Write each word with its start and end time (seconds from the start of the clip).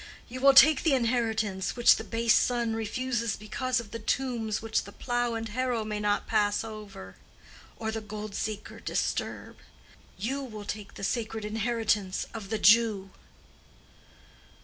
You 0.27 0.39
will 0.41 0.55
take 0.55 0.81
the 0.81 0.95
inheritance 0.95 1.75
which 1.75 1.97
the 1.97 2.03
base 2.03 2.33
son 2.33 2.73
refuses 2.73 3.35
because 3.37 3.79
of 3.79 3.91
the 3.91 3.99
tombs 3.99 4.59
which 4.59 4.85
the 4.85 4.91
plow 4.91 5.35
and 5.35 5.47
harrow 5.49 5.85
may 5.85 5.99
not 5.99 6.25
pass 6.25 6.63
over 6.63 7.17
or 7.77 7.91
the 7.91 8.01
gold 8.01 8.33
seeker 8.33 8.79
disturb: 8.79 9.57
you 10.17 10.43
will 10.43 10.65
take 10.65 10.95
the 10.95 11.03
sacred 11.03 11.45
inheritance 11.45 12.25
of 12.33 12.49
the 12.49 12.57
Jew." 12.57 13.11